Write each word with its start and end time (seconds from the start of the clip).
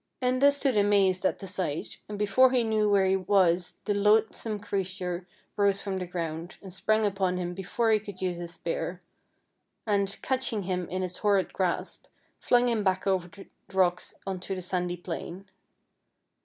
Enda 0.19 0.51
stood 0.51 0.75
amazed 0.75 1.27
at 1.27 1.37
the 1.37 1.45
sight, 1.45 1.97
and 2.09 2.17
before 2.17 2.49
he 2.49 2.63
knew 2.63 2.89
where 2.89 3.05
he 3.05 3.15
was 3.15 3.81
the 3.85 3.93
loath 3.93 3.93
THE 3.93 3.93
HOUSE 3.93 4.07
IN 4.07 4.13
THE 4.13 4.23
LAKE 4.23 4.31
33 4.31 4.33
some 4.33 4.59
creature 4.97 5.27
rose 5.57 5.81
from 5.83 5.97
the 5.97 6.07
ground, 6.07 6.57
and 6.59 6.73
sprang 6.73 7.05
upon 7.05 7.37
him 7.37 7.53
before 7.53 7.91
he 7.91 7.99
could 7.99 8.19
use 8.19 8.37
his 8.37 8.55
spear, 8.55 9.03
and, 9.85 10.17
catching 10.23 10.63
him 10.63 10.89
in 10.89 11.03
its 11.03 11.19
horrid 11.19 11.53
grasp, 11.53 12.07
flung 12.39 12.67
him 12.67 12.83
back 12.83 13.05
over 13.05 13.27
the 13.27 13.45
rocks 13.71 14.15
on 14.25 14.39
to 14.39 14.55
the 14.55 14.61
sandy 14.63 14.97
plain. 14.97 15.45